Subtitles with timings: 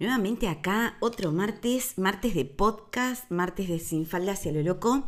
[0.00, 5.04] Nuevamente acá, otro martes, martes de podcast, martes de Sin Falda hacia lo loco.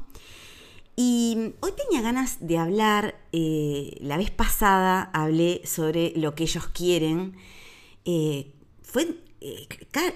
[0.97, 6.67] Y hoy tenía ganas de hablar, eh, la vez pasada hablé sobre lo que ellos
[6.67, 7.37] quieren.
[8.05, 9.67] Eh, fue eh,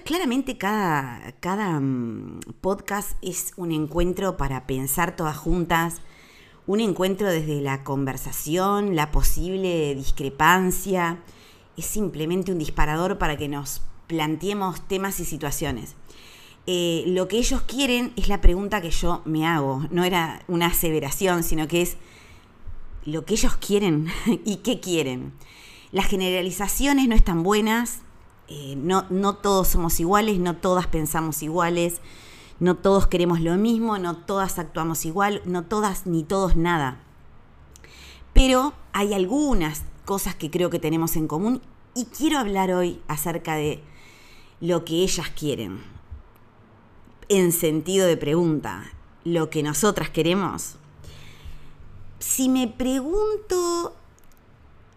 [0.05, 6.02] claramente cada, cada mm, podcast es un encuentro para pensar todas juntas,
[6.66, 11.23] un encuentro desde la conversación, la posible discrepancia.
[11.79, 15.95] Es simplemente un disparador para que nos planteemos temas y situaciones.
[16.66, 19.87] Eh, lo que ellos quieren es la pregunta que yo me hago.
[19.91, 21.96] No era una aseveración, sino que es
[23.04, 24.09] lo que ellos quieren
[24.45, 25.32] y qué quieren.
[25.93, 28.01] Las generalizaciones no están buenas,
[28.48, 32.01] eh, no, no todos somos iguales, no todas pensamos iguales,
[32.59, 36.98] no todos queremos lo mismo, no todas actuamos igual, no todas ni todos nada.
[38.32, 41.63] Pero hay algunas cosas que creo que tenemos en común
[41.95, 43.82] y quiero hablar hoy acerca de
[44.60, 45.82] lo que ellas quieren.
[47.29, 48.93] En sentido de pregunta,
[49.24, 50.76] lo que nosotras queremos.
[52.18, 53.96] Si me pregunto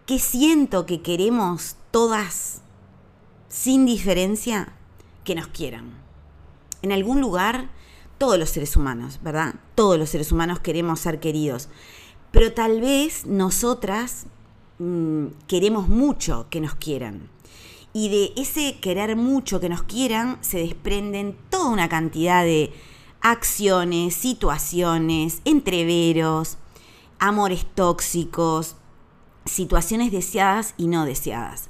[0.06, 2.62] qué siento que queremos todas
[3.48, 4.72] sin diferencia,
[5.24, 5.92] que nos quieran.
[6.82, 7.68] En algún lugar,
[8.16, 9.56] todos los seres humanos, ¿verdad?
[9.74, 11.68] Todos los seres humanos queremos ser queridos.
[12.30, 14.26] Pero tal vez nosotras
[14.78, 17.28] mm, queremos mucho que nos quieran.
[17.92, 22.72] Y de ese querer mucho que nos quieran se desprenden toda una cantidad de
[23.20, 26.56] acciones, situaciones, entreveros,
[27.18, 28.76] amores tóxicos,
[29.44, 31.68] situaciones deseadas y no deseadas.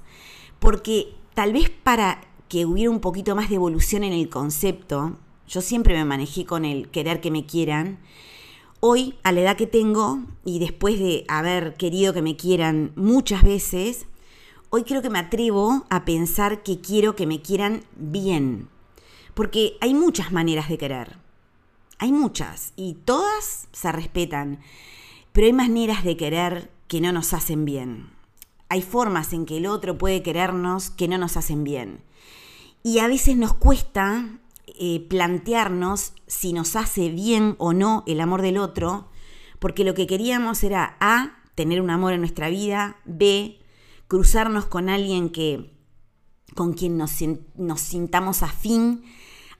[0.59, 5.17] Porque tal vez para que hubiera un poquito más de evolución en el concepto,
[5.49, 7.99] yo siempre me manejé con el querer que me quieran.
[8.81, 13.43] Hoy, a la edad que tengo, y después de haber querido que me quieran muchas
[13.43, 14.07] veces,
[14.71, 18.69] hoy creo que me atrevo a pensar que quiero que me quieran bien.
[19.35, 21.19] Porque hay muchas maneras de querer.
[21.99, 22.73] Hay muchas.
[22.77, 24.61] Y todas se respetan.
[25.33, 28.11] Pero hay maneras de querer que no nos hacen bien.
[28.69, 32.03] Hay formas en que el otro puede querernos que no nos hacen bien.
[32.83, 38.41] Y a veces nos cuesta eh, plantearnos si nos hace bien o no el amor
[38.43, 39.09] del otro,
[39.59, 43.60] porque lo que queríamos era A, tener un amor en nuestra vida, B,
[44.11, 45.73] cruzarnos con alguien que
[46.57, 47.13] con quien nos,
[47.55, 49.05] nos sintamos afín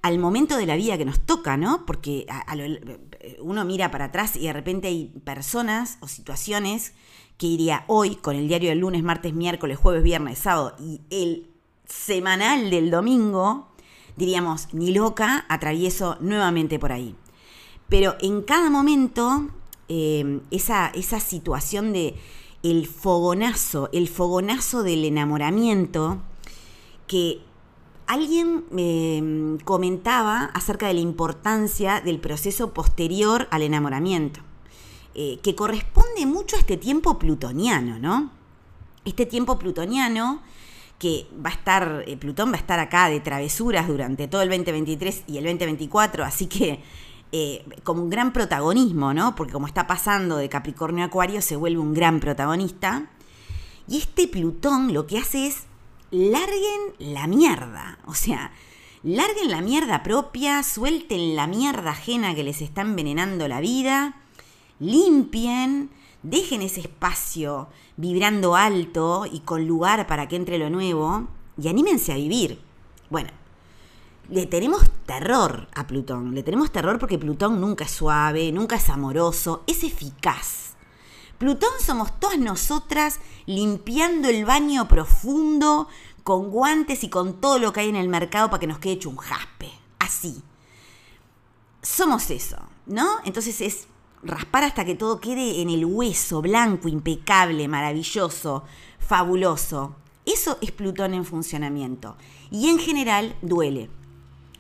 [0.03, 1.87] al momento de la vida que nos toca, ¿no?
[1.87, 2.27] Porque
[3.41, 6.95] uno mira para atrás y de repente hay personas o situaciones
[7.37, 11.49] que iría hoy con el diario del lunes, martes, miércoles, jueves, viernes, sábado y el
[11.87, 13.69] semanal del domingo,
[14.17, 17.15] diríamos, ni loca, atravieso nuevamente por ahí.
[17.89, 19.49] Pero en cada momento,
[19.89, 22.17] eh, esa, esa situación de
[22.63, 26.19] el fogonazo, el fogonazo del enamoramiento
[27.07, 27.41] que
[28.07, 34.41] alguien me comentaba acerca de la importancia del proceso posterior al enamoramiento,
[35.15, 38.31] eh, que corresponde mucho a este tiempo plutoniano, ¿no?
[39.05, 40.43] Este tiempo plutoniano
[40.99, 44.51] que va a estar, eh, Plutón va a estar acá de travesuras durante todo el
[44.51, 46.81] 2023 y el 2024, así que
[47.33, 49.35] eh, como un gran protagonismo, ¿no?
[49.35, 53.11] Porque como está pasando de Capricornio a Acuario, se vuelve un gran protagonista.
[53.89, 55.65] Y este Plutón lo que hace es
[56.11, 57.99] larguen la mierda.
[58.07, 58.53] O sea,
[59.03, 64.17] larguen la mierda propia, suelten la mierda ajena que les está envenenando la vida,
[64.79, 65.91] limpien,
[66.23, 71.29] dejen ese espacio vibrando alto y con lugar para que entre lo nuevo
[71.61, 72.61] y anímense a vivir.
[73.09, 73.31] Bueno,
[74.31, 76.35] le tenemos terror a Plutón.
[76.35, 80.75] Le tenemos terror porque Plutón nunca es suave, nunca es amoroso, es eficaz.
[81.39, 85.89] Plutón somos todas nosotras limpiando el baño profundo
[86.23, 88.95] con guantes y con todo lo que hay en el mercado para que nos quede
[88.95, 89.71] hecho un jaspe.
[89.99, 90.43] Así.
[91.83, 93.09] Somos eso, ¿no?
[93.25, 93.89] Entonces es
[94.23, 98.65] raspar hasta que todo quede en el hueso, blanco, impecable, maravilloso,
[98.99, 99.97] fabuloso.
[100.27, 102.17] Eso es Plutón en funcionamiento.
[102.51, 103.91] Y en general duele.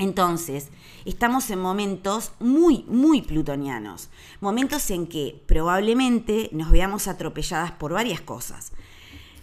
[0.00, 0.68] Entonces,
[1.04, 4.08] estamos en momentos muy, muy plutonianos,
[4.40, 8.72] momentos en que probablemente nos veamos atropelladas por varias cosas.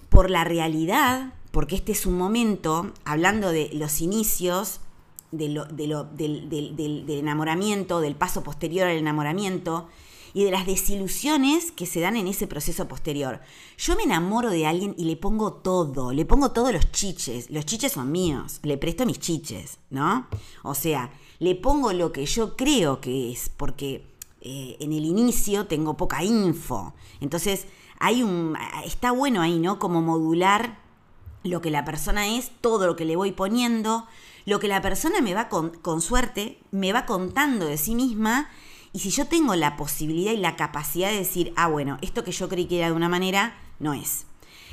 [0.09, 4.80] Por la realidad, porque este es un momento, hablando de los inicios,
[5.31, 9.88] del, del enamoramiento, del paso posterior al enamoramiento
[10.33, 13.39] y de las desilusiones que se dan en ese proceso posterior.
[13.77, 17.50] Yo me enamoro de alguien y le pongo todo, le pongo todos los chiches.
[17.50, 20.27] Los chiches son míos, le presto mis chiches, ¿no?
[20.63, 24.06] O sea, le pongo lo que yo creo que es, porque
[24.41, 26.94] eh, en el inicio tengo poca info.
[27.21, 27.68] Entonces,
[28.00, 28.57] hay un.
[28.85, 29.80] está bueno ahí, ¿no?
[29.80, 30.80] Como modular
[31.44, 34.06] lo que la persona es, todo lo que le voy poniendo,
[34.45, 38.50] lo que la persona me va con, con suerte, me va contando de sí misma
[38.93, 42.31] y si yo tengo la posibilidad y la capacidad de decir, ah, bueno, esto que
[42.31, 44.25] yo creí que era de una manera, no es.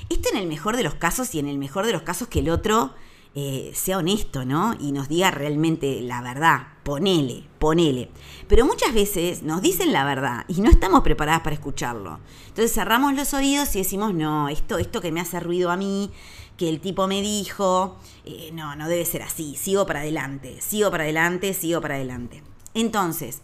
[0.09, 2.41] Esto en el mejor de los casos y en el mejor de los casos que
[2.41, 2.93] el otro
[3.37, 4.77] eh, sea honesto, ¿no?
[4.79, 6.69] Y nos diga realmente la verdad.
[6.85, 8.11] Ponele, ponele.
[8.47, 12.21] Pero muchas veces nos dicen la verdad y no estamos preparadas para escucharlo.
[12.49, 16.13] Entonces cerramos los oídos y decimos, no, esto, esto que me hace ruido a mí,
[16.57, 19.57] que el tipo me dijo, eh, no, no debe ser así.
[19.57, 22.43] Sigo para adelante, sigo para adelante, sigo para adelante.
[22.75, 23.41] Entonces,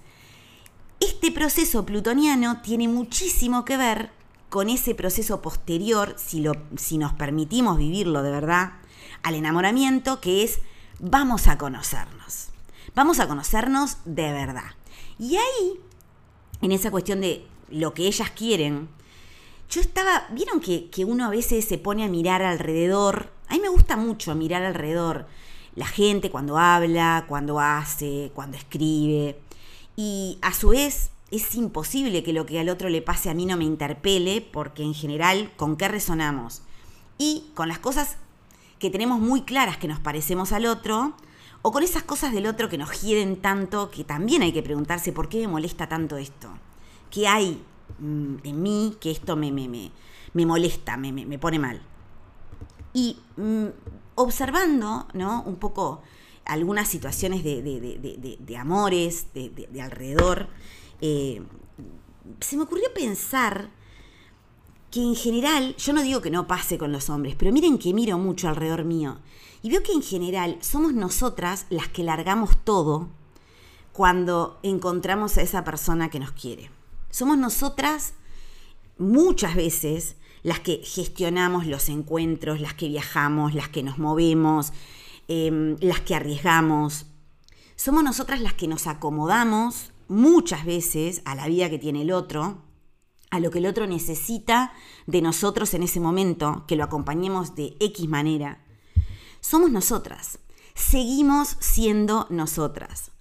[1.00, 4.10] este proceso plutoniano tiene muchísimo que ver
[4.48, 8.72] con ese proceso posterior, si, lo, si nos permitimos vivirlo de verdad,
[9.22, 10.60] al enamoramiento, que es
[10.98, 12.48] vamos a conocernos.
[12.94, 14.74] Vamos a conocernos de verdad.
[15.18, 15.80] Y ahí,
[16.62, 18.88] en esa cuestión de lo que ellas quieren,
[19.70, 23.60] yo estaba, vieron que, que uno a veces se pone a mirar alrededor, a mí
[23.60, 25.26] me gusta mucho mirar alrededor
[25.76, 29.38] la gente cuando habla, cuando hace, cuando escribe.
[29.96, 33.46] Y a su vez es imposible que lo que al otro le pase a mí
[33.46, 36.62] no me interpele, porque en general, ¿con qué resonamos?
[37.18, 38.16] Y con las cosas
[38.78, 41.14] que tenemos muy claras que nos parecemos al otro,
[41.62, 45.12] o con esas cosas del otro que nos hieren tanto, que también hay que preguntarse
[45.12, 46.48] por qué me molesta tanto esto.
[47.10, 47.62] ¿Qué hay
[47.98, 49.68] mm, en mí que esto me, me,
[50.32, 51.82] me, molesta, me, me, pone mal?
[52.94, 53.66] Y mm,
[54.14, 55.42] observando, ¿no?
[55.42, 56.02] Un poco
[56.44, 60.48] algunas situaciones de, amores, de, alrededor,
[61.00, 61.42] eh,
[62.40, 63.70] se me ocurrió pensar
[64.90, 67.94] que en general, yo no digo que no pase con los hombres, pero miren que
[67.94, 69.18] miro mucho alrededor mío
[69.62, 73.08] y veo que en general somos nosotras las que largamos todo
[73.92, 76.70] cuando encontramos a esa persona que nos quiere.
[77.10, 78.14] Somos nosotras
[78.98, 84.72] muchas veces las que gestionamos los encuentros, las que viajamos, las que nos movemos,
[85.32, 87.06] Em, las que arriesgamos.
[87.76, 92.64] Somos nosotras las que nos acomodamos muchas veces a la vida que tiene el otro,
[93.30, 94.72] a lo que el otro necesita
[95.06, 98.64] de nosotros en ese momento, que lo acompañemos de X manera.
[99.40, 100.40] Somos nosotras.
[100.74, 103.12] Seguimos siendo nosotras.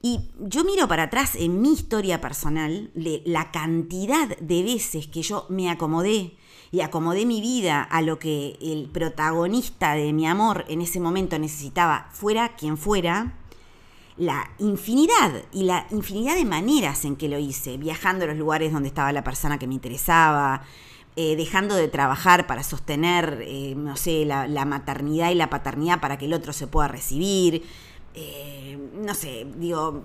[0.00, 5.22] Y yo miro para atrás en mi historia personal de la cantidad de veces que
[5.22, 6.36] yo me acomodé
[6.72, 11.38] y acomodé mi vida a lo que el protagonista de mi amor en ese momento
[11.38, 13.34] necesitaba, fuera quien fuera,
[14.16, 18.72] la infinidad y la infinidad de maneras en que lo hice, viajando a los lugares
[18.72, 20.62] donde estaba la persona que me interesaba,
[21.16, 26.18] eh, dejando de trabajar para sostener, eh, no sé, la, maternidad y la paternidad para
[26.18, 27.64] que el otro se pueda recibir,
[28.14, 30.04] eh, no sé, digo,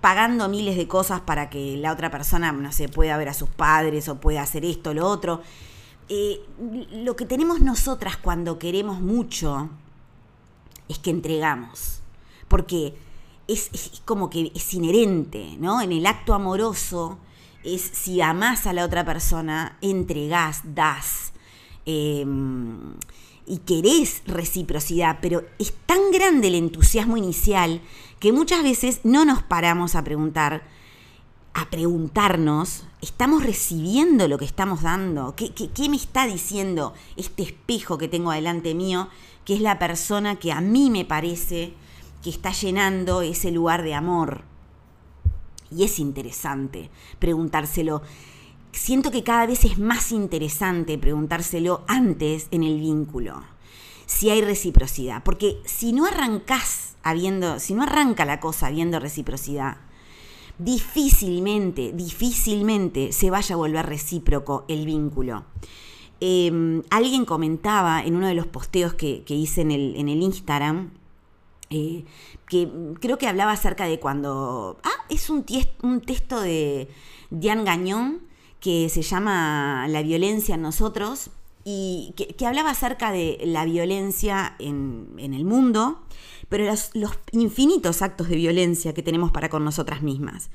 [0.00, 3.48] pagando miles de cosas para que la otra persona, no sé, pueda ver a sus
[3.48, 5.40] padres o pueda hacer esto lo otro.
[6.08, 6.40] Eh,
[6.92, 9.70] lo que tenemos nosotras cuando queremos mucho
[10.88, 12.00] es que entregamos,
[12.48, 12.94] porque
[13.48, 13.70] es,
[14.04, 15.80] como que es inherente, ¿no?
[15.80, 17.18] En el acto amoroso
[17.64, 21.32] es si amás a la otra persona, entregás, das.
[21.84, 22.94] Em,
[23.46, 27.80] y querés reciprocidad, pero es tan grande el entusiasmo inicial
[28.18, 30.66] que muchas veces no nos paramos a preguntar,
[31.56, 35.34] a preguntarnos, ¿estamos recibiendo lo que estamos dando?
[35.36, 39.08] ¿Qué, me está diciendo este espejo que tengo delante mío,
[39.46, 41.72] que es la persona que a mí me parece
[42.22, 44.42] que está llenando ese lugar de amor?
[45.70, 48.02] Y es interesante preguntárselo.
[48.72, 53.42] Siento que cada vez es más interesante preguntárselo antes en el vínculo,
[54.04, 59.78] si hay reciprocidad, porque si no arrancas habiendo, si no arranca la cosa habiendo reciprocidad,
[60.58, 65.44] difícilmente, difícilmente se vaya a volver recíproco el vínculo.
[66.20, 70.92] Em, alguien comentaba en uno de los posteos que, hice en el, en el Instagram,
[71.68, 72.04] eh,
[72.48, 72.70] que
[73.00, 74.78] creo que hablaba acerca de cuando...
[74.82, 76.88] Ah, es un, texto de
[77.30, 78.22] Diane Gagnon
[78.60, 81.30] que se llama La violencia en nosotros
[81.64, 86.00] y que, hablaba acerca de la violencia en, en el mundo
[86.48, 90.50] pero los, infinitos actos de violencia que tenemos para con nosotras mismas.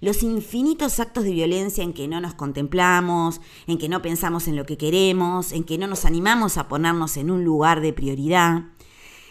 [0.00, 4.56] Los infinitos actos de violencia en que no nos contemplamos, en que no pensamos en
[4.56, 8.64] lo que queremos, en que no nos animamos a ponernos en un lugar de prioridad.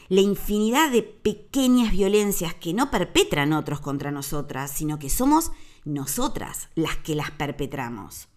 [0.10, 5.52] la infinidad de pequeñas violencias que no perpetran otros contra nosotras, sino que somos
[5.86, 8.28] nosotras las que las perpetramos.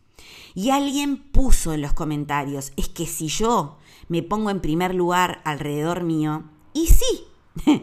[0.54, 3.76] Y alguien puso en los comentarios, es que si yo
[4.08, 7.24] me pongo en primer lugar alrededor mío, y sí,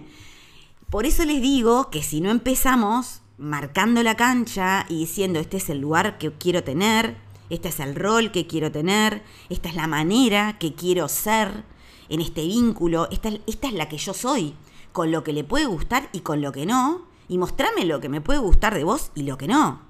[0.90, 5.70] por eso les digo que si no empezamos marcando la cancha y diciendo este es
[5.70, 7.18] el lugar que quiero tener,
[7.50, 11.64] este es el rol que quiero tener, esta es la manera que quiero ser
[12.10, 14.56] en este vínculo, esta, es la que yo soy,
[14.92, 18.10] con lo que le puede gustar y con lo que no, y mostrarme lo que
[18.10, 19.82] me puede gustar de vos y lo que no,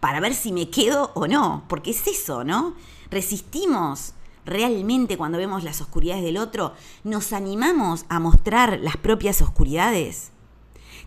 [0.00, 2.74] para ver si me quedo o no, porque es eso, ¿no?
[3.10, 4.14] Resistimos
[4.44, 6.72] realmente cuando vemos las oscuridades del otro,
[7.02, 10.30] nos animamos a mostrar las propias oscuridades.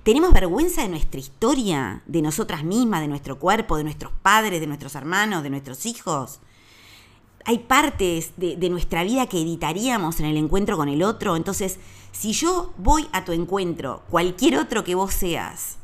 [0.03, 4.67] ¿Tenemos vergüenza de nuestra historia, de nosotras mismas, de nuestro cuerpo, de nuestros padres, de
[4.67, 6.39] nuestros hermanos, de nuestros hijos?
[7.45, 11.35] Hay partes de, de, nuestra vida que editaríamos en el encuentro con el otro.
[11.35, 11.79] Entonces,
[12.11, 15.77] si yo voy a tu encuentro, cualquier otro que vos seas,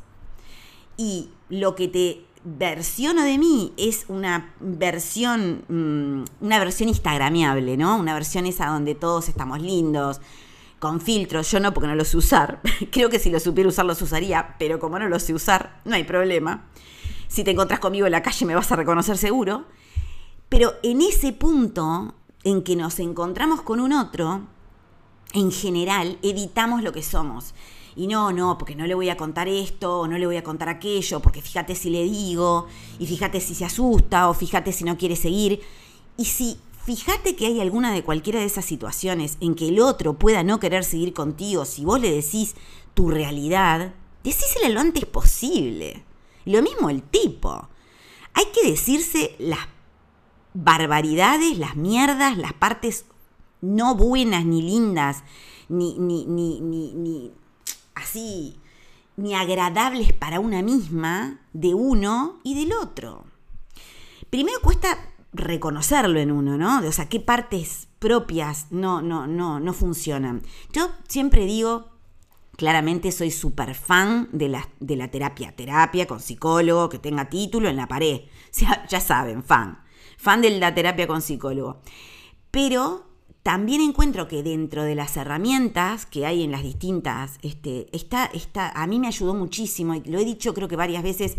[0.96, 7.96] y lo que te versiono de mí es una versión, mm, una versión instagramiable, ¿no?
[7.96, 10.20] Una versión esa donde todos estamos lindos,
[10.78, 12.60] con filtros, yo no porque no los sé usar.
[12.92, 15.94] Creo que si los supiera usar los usaría, pero como no los sé usar, no
[15.94, 16.66] hay problema.
[17.28, 19.64] Si te encontrás conmigo en la calle me vas a reconocer seguro.
[20.50, 24.42] Pero en ese punto en que nos encontramos con un otro,
[25.32, 27.54] en general evitamos lo que somos.
[27.96, 30.42] Y no, no, porque no le voy a contar esto, o no le voy a
[30.42, 32.66] contar aquello, porque fíjate si le digo,
[32.98, 35.60] y fíjate si se asusta, o fíjate si no quiere seguir.
[36.16, 40.18] Y si Fíjate que hay alguna de cualquiera de esas situaciones en que el otro
[40.18, 42.56] pueda no querer seguir contigo si vos le decís
[42.92, 46.04] tu realidad, decísele lo antes posible.
[46.44, 47.68] Lo mismo el tipo.
[48.34, 49.60] Hay que decirse las
[50.52, 53.06] barbaridades, las mierdas, las partes
[53.62, 55.24] no buenas ni lindas,
[55.70, 57.32] ni, ni, ni, ni
[57.94, 58.58] así,
[59.16, 63.24] ni agradables para una misma, de uno y del otro.
[64.30, 64.98] Primero cuesta
[65.32, 66.86] reconocerlo en uno, ¿no?
[66.86, 70.42] O sea, qué partes propias no, no, no, no funcionan.
[70.72, 71.90] Yo siempre digo,
[72.56, 77.68] claramente soy súper fan de la, de la terapia, terapia con psicólogo, que tenga título
[77.68, 78.22] en la pared.
[78.88, 79.82] ya saben, fan.
[80.18, 81.80] Fan de la terapia con psicólogo.
[82.50, 83.13] Pero
[83.44, 88.70] también encuentro que dentro de las herramientas que hay en las distintas, este, está, está,
[88.70, 91.36] a mí me ayudó muchísimo, y lo he dicho creo que varias veces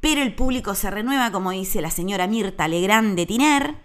[0.00, 3.76] pero el público se renueva, como dice la señora Mirta Legrand de Tiner,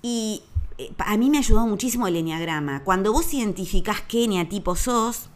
[0.00, 0.42] y
[0.78, 2.84] eh, a mí me ayudó muchísimo el enneagrama.
[2.84, 5.28] Cuando vos identificás qué eneatipo sos,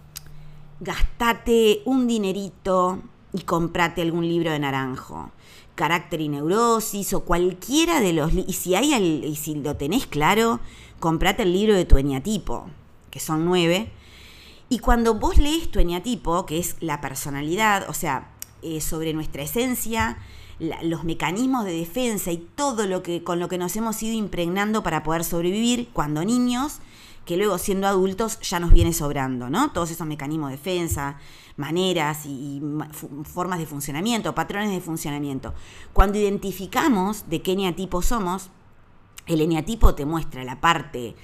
[0.80, 3.02] gastate un dinerito
[3.32, 5.32] y comprate algún libro de naranjo.
[5.74, 8.32] Carácter y neurosis o cualquiera de los...
[8.32, 10.60] Y si, hay y si lo tenés claro,
[11.00, 12.66] comprate el libro de tu eneatipo,
[13.10, 13.90] que son nueve.
[14.68, 18.30] Y cuando vos lees tu eneatipo, que es la personalidad, o sea,
[18.62, 20.18] eh, sobre nuestra esencia,
[20.82, 24.82] los mecanismos de defensa y todo lo que con lo que nos hemos ido impregnando
[24.82, 26.80] para poder sobrevivir cuando niños,
[27.24, 29.70] que luego siendo adultos ya nos viene sobrando, ¿no?
[29.70, 31.18] Todos esos mecanismos de defensa,
[31.56, 32.60] maneras y,
[33.24, 35.54] formas de funcionamiento, patrones de funcionamiento.
[35.92, 38.50] Cuando identificamos de qué eneatipo somos,
[39.28, 41.14] el eneatipo te muestra la parte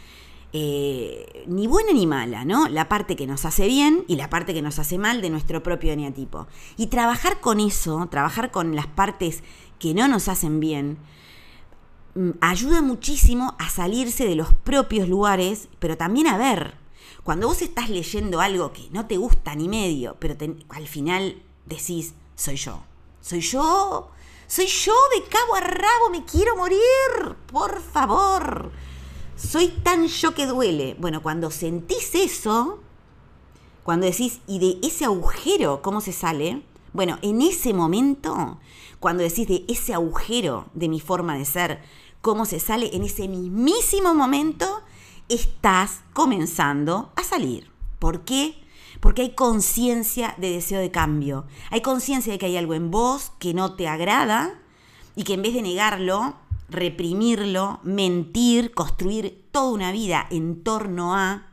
[0.56, 2.68] eh, ni buena ni mala, ¿no?
[2.68, 5.64] La parte que nos hace bien y la parte que nos hace mal de nuestro
[5.64, 6.46] propio eneatipo.
[6.76, 9.42] Y trabajar con eso, trabajar con las partes
[9.80, 10.98] que no nos hacen bien,
[12.14, 16.76] mm, ayuda muchísimo a salirse de los propios lugares, pero también a ver.
[17.24, 20.36] Cuando vos estás leyendo algo que no te gusta ni medio, pero
[20.68, 22.80] al final decís, soy yo.
[23.20, 24.13] Soy yo.
[24.54, 26.78] Soy yo de cabo a rabo, me quiero morir.
[27.50, 28.70] Por favor
[29.36, 30.96] soy tan yo que duele.
[30.98, 32.78] Bueno, cuando sentís eso,
[33.82, 36.62] cuando decís, ¿y de ese agujero cómo se sale?
[36.92, 38.58] Bueno, en ese momento,
[39.00, 41.82] cuando decís de ese agujero de mi forma de ser,
[42.20, 44.82] cómo se sale, en ese mismísimo momento
[45.28, 47.72] estás comenzando a salir.
[47.98, 48.63] ¿Por qué?
[49.04, 51.44] Porque hay conciencia de deseo de cambio.
[51.70, 54.58] Hay conciencia de que hay algo en vos que no te agrada
[55.14, 56.36] y que en vez de negarlo,
[56.70, 61.48] reprimirlo, mentir, construir toda una vida en torno a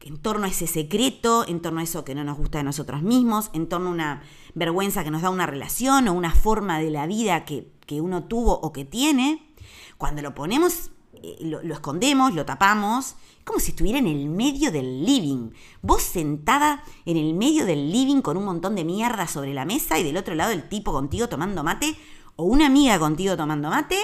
[0.00, 3.00] en torno a ese secreto, en torno a eso que no nos gusta de nosotros
[3.00, 4.22] mismos, en torno a una
[4.54, 7.70] vergüenza que nos da una relación o una forma de la vida que,
[8.00, 9.54] uno tuvo o que tiene,
[9.98, 10.90] cuando lo ponemos,
[11.22, 15.50] eh, lo, lo, escondemos, lo tapamos, como si estuviera en el medio del living.
[15.82, 19.98] Vos sentada en el medio del living con un montón de mierda sobre la mesa
[19.98, 21.96] y del otro lado el tipo contigo tomando mate,
[22.36, 23.96] o una amiga contigo tomando mate,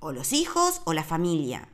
[0.00, 1.68] o los hijos, o la familia.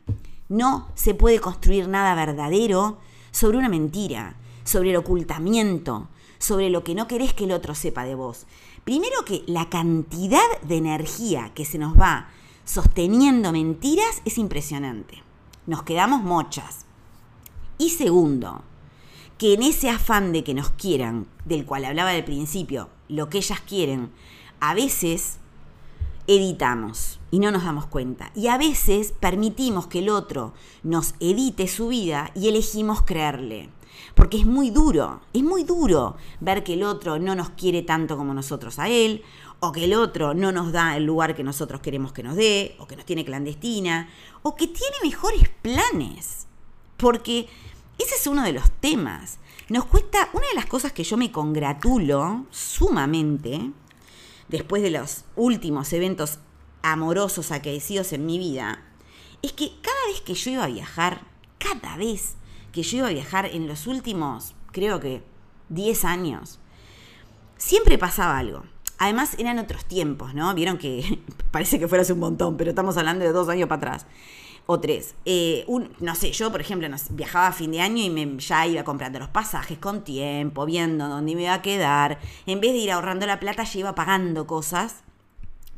[0.48, 2.98] No se puede construir nada verdadero
[3.30, 6.08] sobre una mentira, sobre el ocultamiento,
[6.38, 8.46] sobre lo que no querés que el otro sepa de vos.
[8.84, 12.28] Primero que la cantidad de energía que se nos va
[12.64, 15.22] sosteniendo mentiras es impresionante.
[15.66, 16.86] Nos quedamos mochas.
[17.78, 18.62] Y segundo,
[19.38, 23.38] que en ese afán de que nos quieran, del cual hablaba al principio, lo que
[23.38, 24.10] ellas quieren,
[24.60, 25.38] a veces
[26.26, 28.30] editamos y no nos damos cuenta.
[28.34, 33.70] Y a veces permitimos que el otro nos edite su vida y elegimos creerle.
[34.14, 38.16] Porque es muy duro, es muy duro ver que el otro no nos quiere tanto
[38.16, 39.22] como nosotros a él,
[39.60, 42.76] o que el otro no nos da el lugar que nosotros queremos que nos dé,
[42.78, 44.08] o que nos tiene clandestina,
[44.42, 46.46] o que tiene mejores planes.
[46.96, 47.48] Porque
[47.98, 49.38] ese es uno de los temas.
[49.68, 53.70] Nos cuesta, una de las cosas que yo me congratulo sumamente,
[54.48, 56.38] después de los últimos eventos
[56.82, 58.82] amorosos acaecidos en mi vida,
[59.40, 61.22] es que cada vez que yo iba a viajar,
[61.58, 62.36] cada vez
[62.74, 65.22] que yo iba a viajar en los últimos, creo que
[65.68, 66.58] 10 años,
[67.56, 68.64] siempre pasaba algo.
[68.98, 70.52] Además eran otros tiempos, ¿no?
[70.54, 71.20] Vieron que
[71.52, 74.06] parece que fuera hace un montón, pero estamos hablando de dos años para atrás
[74.66, 75.14] o tres.
[75.24, 75.64] Eh,
[76.00, 79.20] no sé, yo por ejemplo viajaba a fin de año y me, ya iba comprando
[79.20, 82.18] los pasajes con tiempo, viendo dónde me iba a quedar.
[82.46, 85.04] En vez de ir ahorrando la plata, ya iba pagando cosas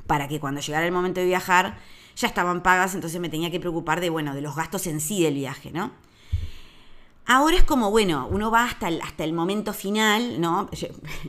[0.06, 1.78] para que cuando llegara el momento de viajar
[2.16, 5.22] ya estaban pagas, entonces me tenía que preocupar de, bueno, de los gastos en sí
[5.22, 5.92] del viaje, ¿no?
[7.26, 10.70] Ahora es como, bueno, uno va hasta el, hasta el momento final, ¿no?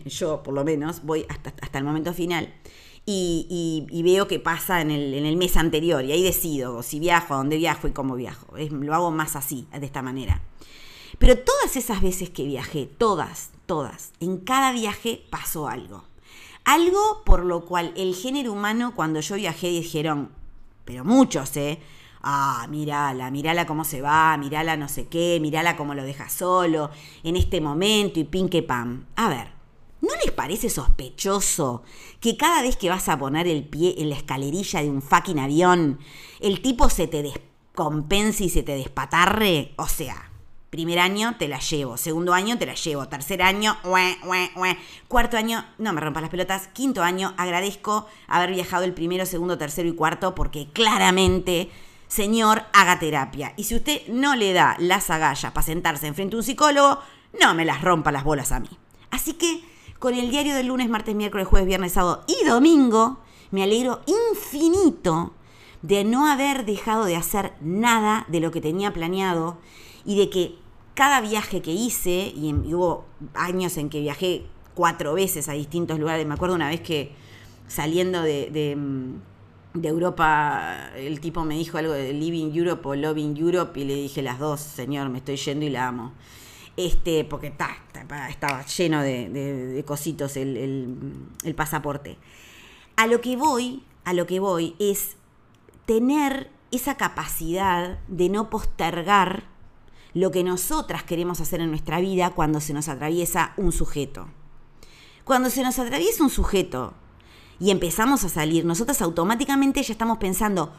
[0.06, 2.54] Yo, por lo menos voy hasta, hasta el momento final
[3.10, 7.34] y, veo qué pasa en el, en el, mes anterior y ahí decido si viajo,
[7.34, 8.48] a dónde viajo y cómo viajo.
[8.58, 10.42] lo hago más así, de esta manera.
[11.18, 16.04] Pero todas esas veces que viajé, todas, todas, en cada viaje pasó algo.
[16.66, 20.32] Algo por lo cual el género humano cuando yo viajé dijeron,
[20.84, 21.80] pero muchos, ¿eh?
[22.22, 26.90] Ah, mírala, mírala cómo se va, mírala no sé qué, mírala cómo lo deja solo
[27.24, 29.06] en este momento y pin que pam.
[29.16, 29.58] A ver,
[30.00, 31.82] ¿No les parece sospechoso
[32.20, 35.40] que cada vez que vas a poner el pie en la escalerilla de un fucking
[35.40, 36.00] avión,
[36.40, 39.74] el tipo se te descompense y se te despatarre?
[39.76, 40.30] O sea,
[40.70, 43.76] primer año te la llevo, segundo año te la llevo, tercer año,
[45.08, 49.58] cuarto año, no me rompas las pelotas, quinto año, agradezco haber viajado el primero, segundo,
[49.58, 51.72] tercero y cuarto porque claramente
[52.08, 53.54] señor, haga terapia.
[53.58, 57.00] Y si usted no le da las agallas para sentarse enfrente a un psicólogo,
[57.40, 58.70] no me las rompa las bolas a mí.
[59.12, 59.64] Así que
[60.00, 63.20] con el diario del lunes, martes, miércoles, jueves, viernes, sábado y domingo,
[63.52, 65.34] me alegro infinito
[65.82, 69.58] de no haber dejado de hacer nada de lo que tenía planeado
[70.06, 70.56] y de que
[70.94, 76.26] cada viaje que hice, y, hubo años en que viajé cuatro veces a distintos lugares,
[76.26, 77.12] me acuerdo una vez que
[77.68, 79.22] saliendo de, mm,
[79.82, 83.96] de Europa, el tipo me dijo algo de Living Europe o Loving Europe y le
[83.96, 86.14] dije las dos, señor, me estoy yendo y la amo
[86.78, 92.18] este, porque estaba lleno de, cositos el, el, pasaporte.
[92.96, 95.18] A lo que voy, a lo que voy es
[95.86, 99.46] tener esa capacidad de no postergar
[100.14, 104.28] lo que nosotras queremos hacer en nuestra vida cuando se nos atraviesa un sujeto.
[105.24, 106.94] Cuando se nos atraviesa un sujeto
[107.60, 110.74] y empezamos a salir, nosotras automáticamente ya estamos pensando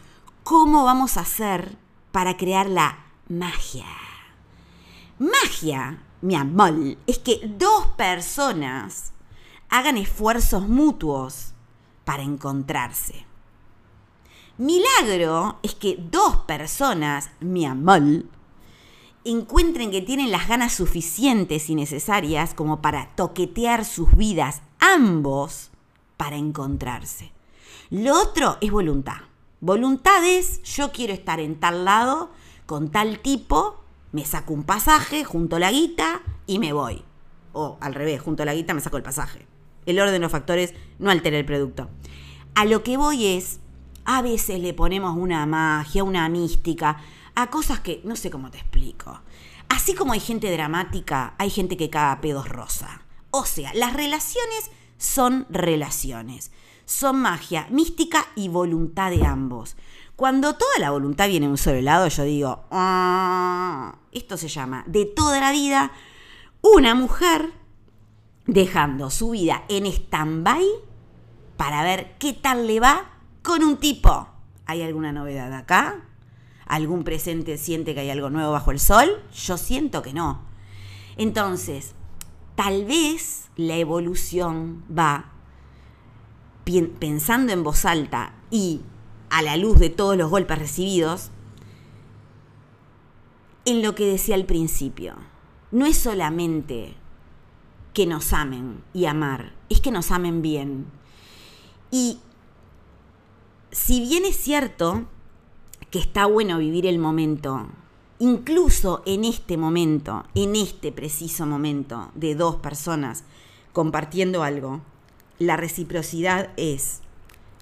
[0.45, 1.77] cómo vamos a hacer
[2.13, 3.87] para crear la magia
[5.19, 9.13] Magia, mi amor, es que dos personas
[9.69, 11.55] hagan esfuerzos mutuos
[12.05, 13.27] para encontrarse.
[14.59, 18.27] Milagro es que dos personas, mi amor,
[19.25, 25.73] encuentren que tienen las ganas suficientes y necesarias como para toquetear sus vidas ambos
[26.19, 27.33] para encontrarse.
[27.89, 29.23] Lo otro es voluntad.
[29.61, 32.31] Voluntad es yo quiero estar en tal lado
[32.67, 37.03] con tal tipo me saco un pasaje, junto la guita y me voy.
[37.53, 39.47] O al revés, junto la guita me saco el pasaje.
[39.87, 41.89] El orden de los factores no altera el producto.
[42.55, 43.61] A lo que voy es,
[44.05, 46.99] a veces le ponemos una magia, una mística,
[47.35, 49.21] a cosas que no sé cómo te explico.
[49.69, 53.03] Así como hay gente dramática, hay gente que caga pedos rosa.
[53.31, 56.53] O sea, las relaciones son relaciones.
[56.85, 59.77] Son magia, mística y voluntad de ambos.
[60.17, 64.85] Cuando toda la voluntad viene en un solo lado, yo digo, ah, esto se llama
[64.87, 65.93] de toda la vida
[66.61, 67.53] una mujer
[68.47, 70.65] dejando su vida en stand-by
[71.57, 73.11] para ver qué tal le va
[73.43, 74.29] con un tipo.
[74.67, 76.05] ¿Hay alguna novedad acá?
[76.67, 79.23] ¿Algún presente siente que hay algo nuevo bajo el sol?
[79.33, 80.43] Yo siento que no.
[81.17, 81.95] Entonces,
[82.59, 85.31] tal vez la evolución va
[86.99, 88.81] pensando en voz alta y
[89.31, 91.31] a la luz de todos los golpes recibidos,
[93.65, 95.15] en lo que decía al principio.
[95.71, 96.97] no es solamente
[97.95, 100.87] que nos amen y amar, es que nos amen bien.
[101.93, 102.19] Y
[103.71, 105.07] si bien es cierto
[105.93, 107.69] que está bueno vivir el momento,
[108.19, 113.25] incluso en este momento, en este preciso momento de dos personas
[113.73, 114.81] compartiendo algo,
[115.39, 117.01] la reciprocidad es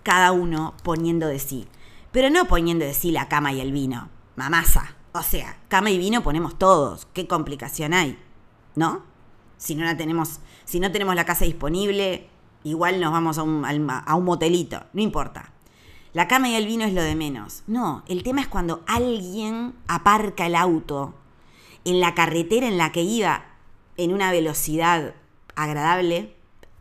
[0.03, 1.66] cada uno poniendo de sí.
[2.12, 4.09] Pero no poniendo de sí la cama y el vino.
[4.37, 4.97] Mamasa.
[5.12, 7.07] O sea, cama y vino ponemos todos.
[7.12, 8.19] ¿Qué complicación hay?
[8.75, 9.03] ¿No?
[9.57, 12.29] Si no la tenemos, si no tenemos la casa disponible,
[12.64, 14.83] igual nos vamos a un, a un motelito.
[14.92, 15.53] No importa.
[16.16, 17.62] La cama y el vino es lo de menos.
[17.66, 21.12] No, el tema es cuando alguien aparca el auto
[21.85, 23.44] en la carretera en la que iba
[23.98, 25.14] en una velocidad
[25.57, 26.35] agradable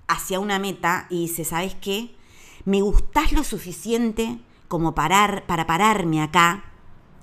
[0.08, 2.16] hacia una meta y dice, ¿sabes qué?
[2.64, 6.64] Me gustás lo suficiente como parar, para pararme acá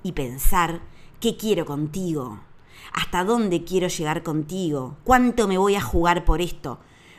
[0.03, 0.81] y pensar
[1.19, 2.41] qué quiero contigo,
[2.91, 6.77] hasta dónde quiero llegar contigo, cuánto me voy a jugar por esto.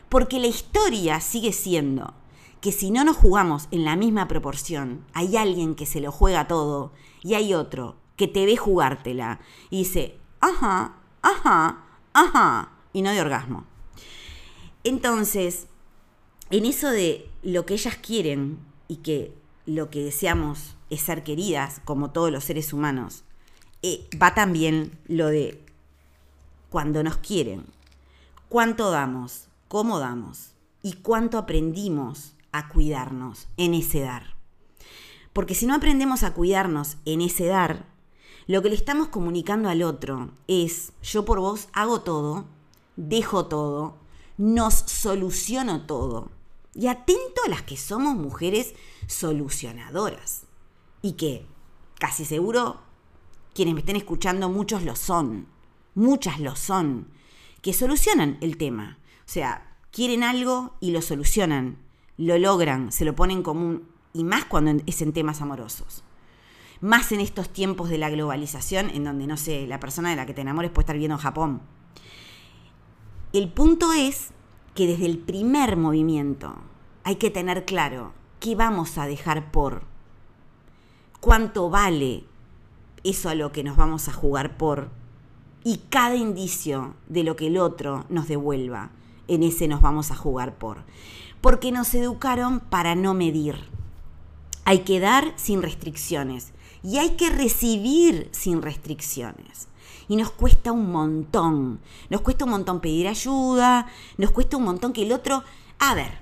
[0.08, 2.14] Porque la historia sigue siendo
[2.64, 6.48] que si no nos jugamos en la misma proporción, hay alguien que se lo juega
[6.48, 13.10] todo y hay otro que te ve jugártela y dice, ajá, ajá, ajá, y no
[13.10, 13.66] de orgasmo.
[14.82, 15.66] Entonces,
[16.48, 21.82] en eso de lo que ellas quieren y que lo que deseamos es ser queridas,
[21.84, 23.24] como todos los seres humanos,
[23.82, 25.62] eh, va también lo de
[26.70, 27.66] cuando nos quieren,
[28.48, 34.36] cuánto damos, cómo damos y cuánto aprendimos a cuidarnos en ese dar.
[35.32, 37.86] Porque si no aprendemos a cuidarnos en ese dar,
[38.46, 42.46] lo que le estamos comunicando al otro es, yo por vos hago todo,
[42.94, 43.98] dejo todo,
[44.38, 46.30] nos soluciono todo.
[46.74, 48.74] Y atento a las que somos mujeres
[49.08, 50.44] solucionadoras.
[51.02, 51.46] Y que,
[51.98, 52.80] casi seguro,
[53.52, 55.48] quienes me estén escuchando, muchos lo son.
[55.96, 57.08] Muchas lo son.
[57.62, 58.98] Que solucionan el tema.
[59.20, 61.83] O sea, quieren algo y lo solucionan
[62.16, 66.04] lo logran, se lo ponen común, y más cuando es en temas amorosos.
[66.80, 70.26] Más en estos tiempos de la globalización, en donde, no sé, la persona de la
[70.26, 71.62] que te enamores puede estar viviendo en Japón.
[73.32, 74.30] El punto es
[74.74, 76.54] que desde el primer movimiento
[77.04, 79.82] hay que tener claro qué vamos a dejar por,
[81.20, 82.24] cuánto vale
[83.02, 84.90] eso a lo que nos vamos a jugar por,
[85.64, 88.90] y cada indicio de lo que el otro nos devuelva,
[89.28, 90.84] en ese nos vamos a jugar por
[91.44, 93.68] porque nos educaron para no medir.
[94.64, 99.68] Hay que dar sin restricciones y hay que recibir sin restricciones.
[100.08, 104.94] Y nos cuesta un montón, nos cuesta un montón pedir ayuda, nos cuesta un montón
[104.94, 105.44] que el otro...
[105.80, 106.12] A ver,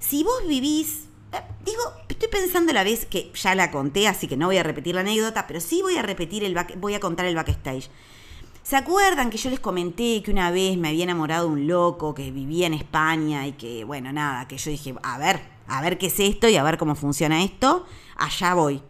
[0.00, 4.36] si vos vivís, eh, digo, estoy pensando la vez que ya la conté, así que
[4.36, 7.26] no voy a repetir la anécdota, pero sí voy a repetir el voy a contar
[7.26, 7.88] el backstage.
[8.66, 12.16] ¿Se acuerdan que yo les comenté que una vez me había enamorado de un loco
[12.16, 15.98] que vivía en España y que, bueno, nada, que yo dije, a ver, a ver
[15.98, 18.82] qué es esto y a ver cómo funciona esto, allá voy.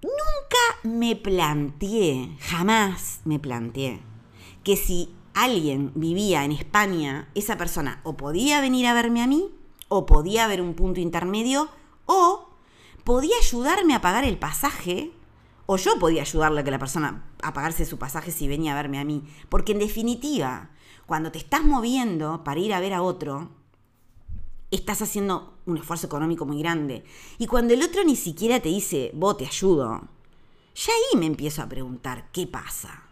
[0.00, 3.98] Nunca me planteé, jamás me planteé,
[4.62, 9.50] que si alguien vivía en España, esa persona o podía venir a verme a mí,
[9.88, 11.68] o podía haber un punto intermedio,
[12.06, 12.48] o
[13.02, 15.10] podía ayudarme a pagar el pasaje
[15.66, 18.76] o yo podía ayudarle a que la persona a pagarse su pasaje si venía a
[18.76, 19.24] verme a mí.
[19.48, 20.70] Porque en definitiva,
[21.06, 23.50] cuando te estás moviendo para ir a ver a otro,
[24.70, 27.04] estás haciendo un esfuerzo económico muy grande.
[27.38, 30.02] Y cuando el otro ni siquiera te dice, vos te ayudo,
[30.74, 33.04] ya ahí me empiezo a preguntar, ¿qué pasa?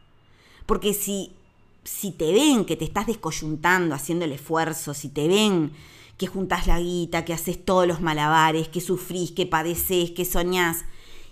[0.66, 1.36] Porque si,
[1.84, 5.72] si te ven que te estás descoyuntando haciendo el esfuerzo, si te ven
[6.16, 10.84] que juntas la guita, que haces todos los malabares, que sufrís, que padeces, que soñás,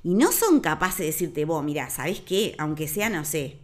[0.03, 2.55] y no son capaces de decirte, vos, mira, ¿sabes qué?
[2.59, 3.59] Aunque sea, no sé,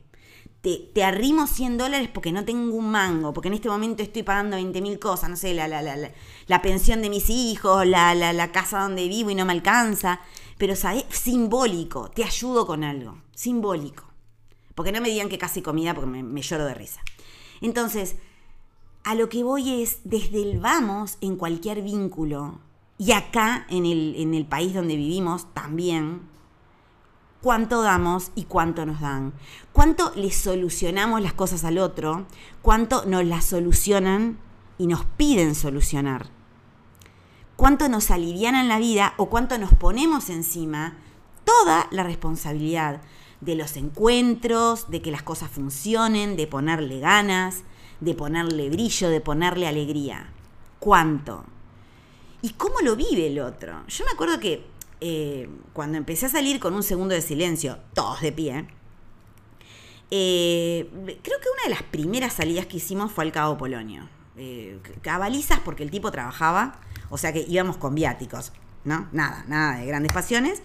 [0.61, 4.23] te, te, arrimo 100 dólares porque no tengo un mango, porque en este momento estoy
[4.23, 6.11] pagando 20 mil cosas, no sé, la, la, la,
[6.47, 10.21] la, pensión de mis hijos, la, casa donde vivo y no me alcanza.
[10.57, 11.05] Pero, ¿sabes?
[11.11, 14.05] Simbólico, te ayudo con algo, simbólico.
[14.75, 17.03] Porque no me digan que casi comida porque me lloro de risa.
[17.61, 18.17] Entonces,
[19.05, 22.61] a lo que voy es, desde el vamos en cualquier vínculo,
[22.99, 26.23] y acá, en el, en el país donde vivimos, también,
[27.45, 29.35] cuánto damos y cuánto nos dan.
[29.73, 32.27] Cuánto le solucionamos las cosas al otro,
[32.63, 34.39] cuánto nos las solucionan
[34.79, 36.29] y nos piden solucionar.
[37.57, 40.97] Cuánto nos alivianan la vida o cuánto nos ponemos encima
[41.45, 43.03] toda la responsabilidad
[43.41, 47.63] de los encuentros, de que las cosas funcionen, de ponerle ganas,
[48.01, 50.29] de ponerle brillo, de ponerle alegría.
[50.79, 51.45] ¿Cuánto?
[52.45, 53.73] Y cómo lo vive el otro.
[53.89, 54.67] Yo me acuerdo que
[55.01, 58.67] eh, cuando empecé a salir con un segundo de silencio, todos de pie,
[60.11, 64.09] Eh, creo que una de las primeras salidas que hicimos fue al Cabo Polonio.
[64.37, 64.79] Eh,
[65.11, 66.79] a balizas porque el tipo trabajaba,
[67.11, 68.53] o sea que íbamos con viáticos,
[68.85, 69.09] ¿no?
[69.13, 70.63] Nada, nada de grandes pasiones.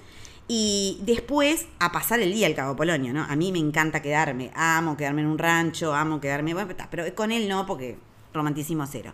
[0.48, 3.24] Y después a pasar el día al Cabo Polonio, ¿no?
[3.24, 7.32] A mí me encanta quedarme, amo quedarme en un rancho, amo quedarme, bueno, pero con
[7.32, 7.98] él no, porque
[8.34, 9.13] romanticismo cero.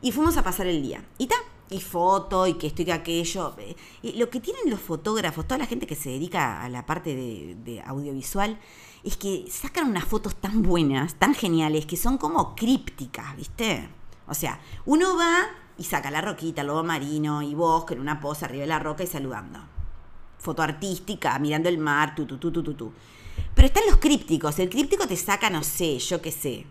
[0.00, 1.04] Y fuimos a pasar el día.
[1.18, 1.36] Y ta,
[1.70, 3.54] y foto, y que estoy que aquello.
[4.02, 7.14] Y lo que tienen los fotógrafos, toda la gente que se dedica a la parte
[7.14, 8.58] de, audiovisual,
[9.04, 13.88] es que sacan unas fotos tan buenas, tan geniales, que son como crípticas, ¿viste?
[14.26, 15.46] O sea, uno va
[15.78, 19.04] y saca la roquita, lobo marino y vos con una posa arriba de la roca
[19.04, 19.60] y saludando.
[20.38, 22.92] Foto artística, mirando el mar, tu, tu, tu, tu, tu, tu.
[23.54, 24.58] Pero están los crípticos.
[24.58, 26.66] El críptico te saca, no sé, yo qué sé,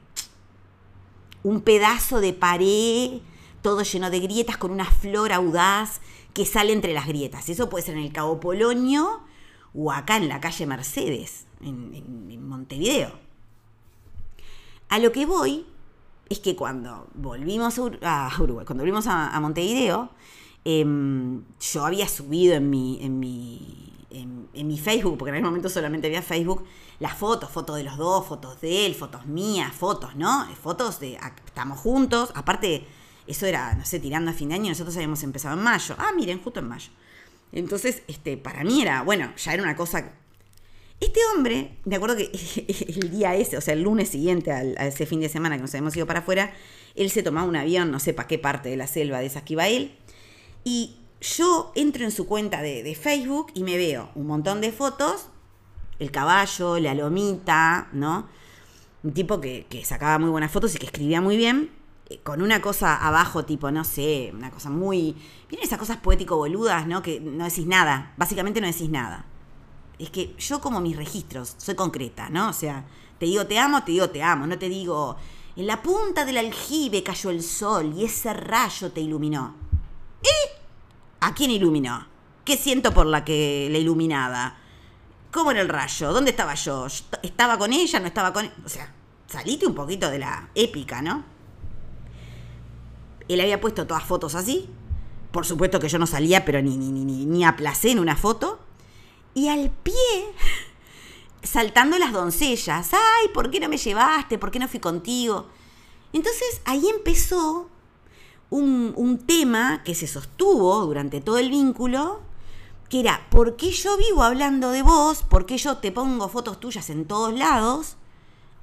[1.44, 3.22] un pedazo de pared,
[3.62, 6.02] todo lleno de grietas, con una flor audaz
[6.34, 7.50] que sale entre las grietas.
[7.50, 9.22] Eso puede ser en el Cabo Polonio
[9.74, 13.12] o acá en la calle Mercedes, en, Montevideo.
[14.90, 15.66] A lo que voy
[16.30, 20.10] es que cuando volvimos a, Uruguay, cuando volvimos a, Montevideo,
[20.66, 25.70] em, yo había subido en mi, en mi, en, mi Facebook, porque en ese momento
[25.70, 26.64] solamente había Facebook,
[27.00, 30.48] las fotos, fotos de los dos, fotos de él, fotos mías, fotos, ¿no?
[30.62, 32.32] Fotos de estamos juntos.
[32.34, 32.88] Aparte,
[33.28, 35.96] eso era, no sé, tirando a fin de año, nosotros habíamos empezado en mayo.
[35.98, 36.90] Ah, miren, justo en mayo.
[37.52, 40.12] Entonces, este, para mí era, bueno, ya era una cosa.
[41.00, 42.32] Este hombre, de acuerdo que
[43.02, 45.74] el día ese, o sea, el lunes siguiente a ese fin de semana que nos
[45.74, 46.54] habíamos ido para afuera,
[46.96, 49.46] él se tomaba un avión, no sé para qué parte de la selva de esa
[49.46, 49.96] que iba él,
[50.64, 55.30] y yo entro en su cuenta de, Facebook y me veo un montón de fotos,
[56.00, 58.28] el caballo, la lomita, ¿no?
[59.04, 61.72] Un tipo que, que sacaba muy buenas fotos y que escribía muy bien,
[62.24, 65.16] con una cosa abajo, tipo, no sé, una cosa muy.
[65.50, 67.02] Vienen esas cosas poético-boludas, ¿no?
[67.02, 68.14] Que no decís nada.
[68.18, 69.26] Básicamente no decís nada.
[70.00, 72.50] Es que yo, como mis registros, soy concreta, ¿no?
[72.50, 72.86] O sea,
[73.20, 74.48] te digo te amo, te digo te amo.
[74.48, 75.18] No te digo.
[75.56, 79.56] En la punta del aljibe cayó el sol y ese rayo te iluminó.
[80.22, 80.50] ¿Y?
[81.20, 82.08] ¿A quién iluminó?
[82.46, 84.56] ¿Qué siento por la que la iluminaba?
[85.32, 86.14] ¿Cómo era el rayo?
[86.14, 86.88] ¿Dónde estaba yo?
[87.24, 88.00] ¿Estaba con ella?
[88.00, 88.50] ¿No estaba con?
[88.64, 88.94] O sea,
[89.26, 91.37] salite un poquito de la épica, ¿no?
[93.28, 94.70] Él había puesto todas fotos así.
[95.32, 98.60] Por supuesto que yo no salía, pero ni, ni, ni, ni aplacé en una foto.
[99.34, 99.94] Y al pie,
[101.44, 102.94] saltando las doncellas.
[102.94, 104.38] Ay, ¿por qué no me llevaste?
[104.38, 105.48] ¿Por qué no fui contigo?
[106.14, 107.70] Entonces ahí empezó
[108.50, 112.22] un, un tema que se sostuvo durante todo el vínculo,
[112.90, 115.24] que era, ¿por qué yo vivo hablando de vos?
[115.24, 117.98] ¿Por qué yo te pongo fotos tuyas en todos lados?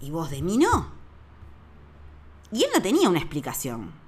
[0.00, 0.88] Y vos de mí no.
[2.50, 4.03] Y él no tenía una explicación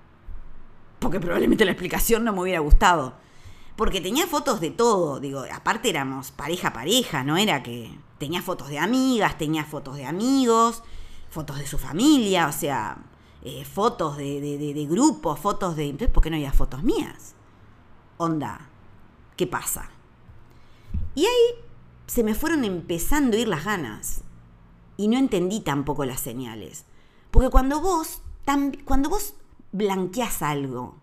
[0.99, 3.15] porque probablemente la explicación no me hubiera gustado.
[3.77, 8.69] Porque tenía fotos de todo, digo, aparte éramos pareja pareja, no era que tenía fotos
[8.69, 10.83] de amigas, tenía fotos de amigos,
[11.29, 12.97] fotos de su familia, o sea,
[13.43, 15.85] eh, fotos de, de, de, grupos, fotos de...
[15.85, 17.35] Entonces, ¿por qué no había fotos mías?
[18.17, 18.71] Onda,
[19.37, 19.91] ¿qué pasa?
[21.15, 21.65] Y ahí
[22.07, 24.23] se me fueron empezando a ir las ganas.
[24.97, 26.87] Y no entendí tampoco las señales.
[27.31, 28.23] Porque cuando vos,
[28.85, 29.35] cuando vos
[29.73, 30.97] blanqueás algo,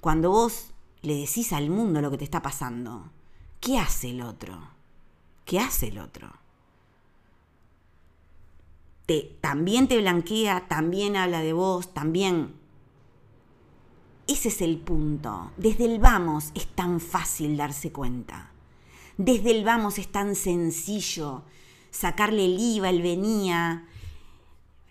[0.00, 3.10] cuando vos le decís al mundo lo que te está pasando,
[3.60, 4.58] ¿qué hace el otro?
[5.44, 6.32] ¿Qué hace el otro?
[9.06, 12.58] Te, también te blanquea, también habla de vos, también...
[14.28, 15.50] Ese es el punto.
[15.56, 18.52] Desde el vamos es tan fácil darse cuenta.
[19.16, 21.42] Desde el vamos es tan sencillo
[21.90, 23.88] sacarle el IVA, el venía,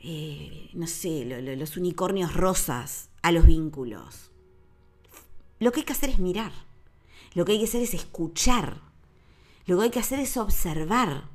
[0.02, 4.32] eh, no sé, los unicornios rosas a los vínculos.
[5.60, 6.52] Lo que hay que hacer es mirar.
[7.34, 8.82] Lo que hay que hacer es escuchar.
[9.66, 11.30] Lo que hay que hacer es observar.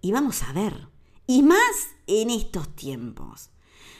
[0.00, 0.88] Y vamos a ver.
[1.26, 3.50] Y más en estos tiempos,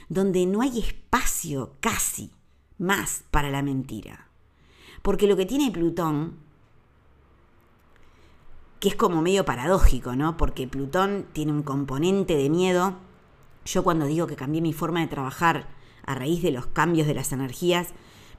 [0.08, 2.32] donde no hay espacio casi
[2.78, 4.28] más para la mentira.
[5.02, 6.38] Porque lo que tiene Plutón,
[8.80, 10.36] que es como medio paradójico, ¿no?
[10.36, 12.96] Porque Plutón tiene un componente de miedo.
[13.64, 15.68] Yo cuando digo que cambié mi forma de trabajar
[16.06, 17.88] a raíz de los cambios de las energías,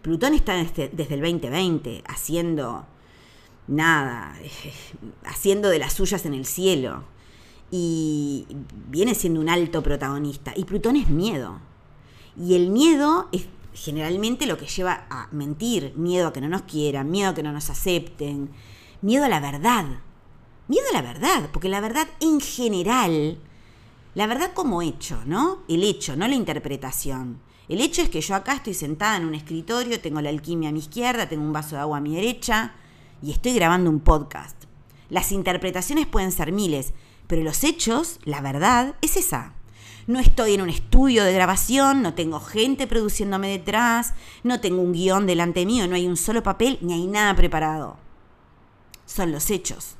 [0.01, 2.85] Plutón está desde, el 2020 haciendo
[3.67, 4.35] nada,
[5.25, 7.03] haciendo de las suyas en el cielo.
[7.69, 8.47] Y
[8.89, 10.53] viene siendo un alto protagonista.
[10.55, 11.59] Y Plutón es miedo.
[12.37, 16.63] Y el miedo es generalmente lo que lleva a mentir, miedo a que no nos
[16.63, 18.49] quieran, miedo a que no nos acepten,
[19.01, 19.85] miedo a la verdad.
[20.67, 23.37] Miedo a la verdad, porque la verdad en general,
[24.15, 25.59] la verdad como hecho, ¿no?
[25.67, 27.39] El hecho, no la interpretación.
[27.71, 30.71] El hecho es que yo acá estoy sentada en un escritorio, tengo la alquimia a
[30.73, 32.73] mi izquierda, tengo un vaso de agua a mi derecha
[33.21, 34.57] y estoy grabando un podcast.
[35.09, 36.91] Las interpretaciones pueden ser miles,
[37.27, 39.53] pero los hechos, la verdad, es esa.
[40.05, 44.91] No estoy en un estudio de grabación, no tengo gente produciéndome detrás, no tengo un
[44.91, 47.95] guion delante mío, no hay un solo papel ni hay nada preparado.
[49.05, 49.95] Son los hechos,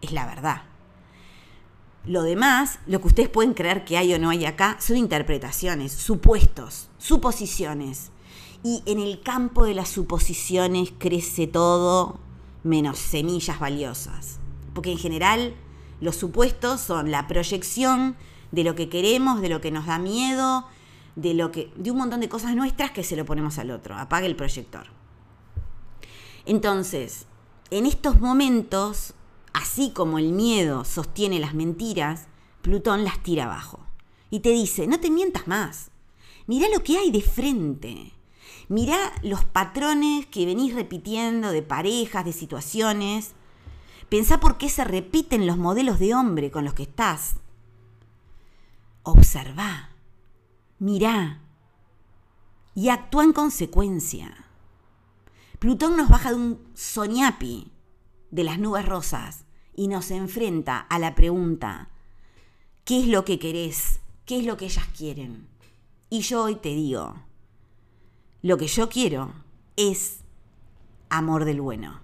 [0.00, 0.71] es la verdad.
[2.04, 5.92] Lo demás, lo que ustedes pueden creer que hay o no hay acá, son interpretaciones,
[5.92, 8.10] supuestos, suposiciones.
[8.64, 12.18] Y en el campo de las suposiciones crece todo
[12.64, 14.38] menos semillas valiosas.
[14.74, 15.54] Porque en general
[16.00, 18.16] los supuestos son la proyección
[18.50, 20.66] de lo que queremos, de lo que nos da miedo,
[21.14, 23.96] de lo que de un montón de cosas nuestras que se lo ponemos al otro.
[23.96, 24.86] Apague el proyector.
[26.46, 27.26] Entonces,
[27.70, 29.14] en estos momentos,
[29.52, 32.26] así como el miedo sostiene las mentiras,
[32.62, 33.80] Plutón las tira abajo
[34.30, 35.90] y te dice, "No te mientas más.
[36.46, 38.12] Mirá lo que hay de frente.
[38.68, 43.32] Mirá los patrones que venís repitiendo de parejas, de situaciones.
[44.08, 47.36] Pensá por qué se repiten los modelos de hombre con los que estás.
[49.02, 49.90] Observa,
[50.78, 51.40] mirá
[52.74, 54.46] y actúa en consecuencia.
[55.58, 57.71] Plutón nos baja de un soñapi
[58.32, 59.44] de las nubes rosas
[59.76, 61.90] y nos enfrenta a la pregunta,
[62.84, 64.00] ¿qué es lo que querés?
[64.26, 65.46] ¿Qué es lo que ellas quieren?
[66.10, 67.14] Y yo hoy te digo,
[68.40, 69.32] lo que yo quiero
[69.76, 70.24] es
[71.10, 72.00] amor del bueno,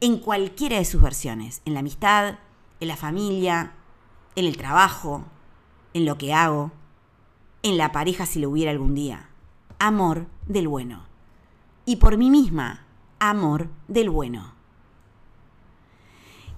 [0.00, 2.38] en cualquiera de sus versiones, en la amistad,
[2.80, 3.74] en la familia,
[4.36, 5.24] en el trabajo,
[5.92, 6.70] en lo que hago,
[7.62, 9.28] en la pareja si lo hubiera algún día.
[9.80, 11.06] Amor del bueno.
[11.84, 12.86] Y por mí misma,
[13.18, 14.53] amor del bueno.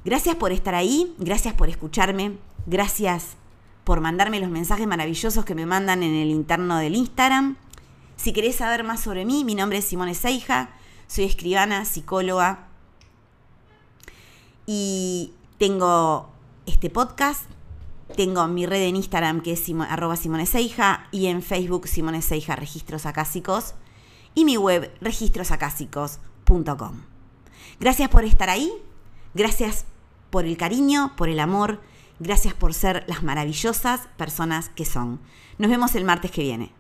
[0.07, 3.31] Gracias por estar ahí, gracias por escucharme, gracias
[3.83, 7.57] por mandarme los mensajes maravillosos que me mandan en el interno del Instagram.
[8.15, 10.71] Si querés saber más sobre mí, mi nombre es Simone Seija,
[11.09, 12.69] soy escribana, psicóloga
[14.65, 16.31] y tengo
[16.67, 17.51] este podcast
[18.17, 22.55] tengo mi red en Instagram que es arroba Simone Seija y en Facebook Simone Seija
[22.55, 23.75] Registros Acásicos
[24.37, 27.03] y mi web registrosacásicos.com.
[27.81, 28.71] Gracias por estar ahí,
[29.35, 29.85] gracias
[30.31, 31.81] por el cariño, por el amor,
[32.19, 35.21] gracias por ser las maravillosas personas que son.
[35.59, 36.73] Nos vemos el martes que viene.